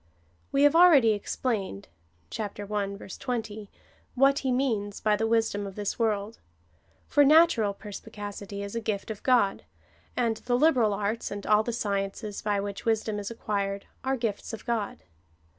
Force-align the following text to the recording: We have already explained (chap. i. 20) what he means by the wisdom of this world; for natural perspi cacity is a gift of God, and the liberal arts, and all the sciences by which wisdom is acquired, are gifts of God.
We 0.51 0.63
have 0.63 0.75
already 0.75 1.11
explained 1.11 1.87
(chap. 2.31 2.59
i. 2.59 2.65
20) 2.87 3.69
what 4.15 4.39
he 4.39 4.51
means 4.51 4.99
by 4.99 5.15
the 5.15 5.27
wisdom 5.27 5.67
of 5.67 5.75
this 5.75 5.99
world; 5.99 6.39
for 7.07 7.23
natural 7.23 7.75
perspi 7.75 8.11
cacity 8.11 8.63
is 8.63 8.75
a 8.75 8.81
gift 8.81 9.11
of 9.11 9.21
God, 9.21 9.63
and 10.17 10.37
the 10.37 10.57
liberal 10.57 10.95
arts, 10.95 11.29
and 11.29 11.45
all 11.45 11.61
the 11.61 11.71
sciences 11.71 12.41
by 12.41 12.59
which 12.59 12.83
wisdom 12.83 13.19
is 13.19 13.29
acquired, 13.29 13.85
are 14.03 14.17
gifts 14.17 14.53
of 14.53 14.65
God. 14.65 15.03